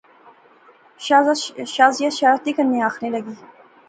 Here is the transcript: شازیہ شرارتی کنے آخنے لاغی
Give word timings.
شازیہ 1.73 2.09
شرارتی 2.17 2.51
کنے 2.57 2.77
آخنے 2.89 3.07
لاغی 3.13 3.35